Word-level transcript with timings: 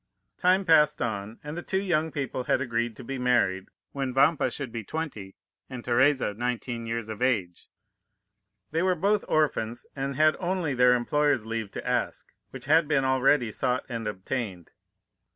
Time 0.39 0.65
passed 0.65 0.99
on, 0.99 1.39
and 1.43 1.55
the 1.55 1.61
two 1.61 1.79
young 1.79 2.11
people 2.11 2.45
had 2.45 2.59
agreed 2.59 2.95
to 2.95 3.03
be 3.03 3.19
married 3.19 3.67
when 3.91 4.15
Vampa 4.15 4.49
should 4.49 4.71
be 4.71 4.83
twenty 4.83 5.35
and 5.69 5.85
Teresa 5.85 6.33
nineteen 6.33 6.87
years 6.87 7.07
of 7.07 7.21
age. 7.21 7.67
They 8.71 8.81
were 8.81 8.95
both 8.95 9.23
orphans, 9.27 9.85
and 9.95 10.15
had 10.15 10.35
only 10.39 10.73
their 10.73 10.95
employers' 10.95 11.45
leave 11.45 11.69
to 11.73 11.87
ask, 11.87 12.33
which 12.49 12.65
had 12.65 12.87
been 12.87 13.05
already 13.05 13.51
sought 13.51 13.85
and 13.87 14.07
obtained. 14.07 14.71